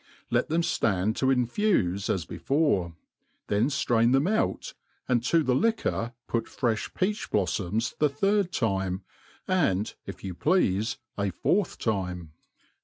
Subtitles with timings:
[0.31, 2.95] JLet^ them, (land to jnfufe as before,
[3.49, 4.57] then ftrain them ou;,
[5.07, 9.03] and to the lic^uor put frefli peach bloffoms the third time,
[9.47, 12.31] and, if you pleafe, a fourth time.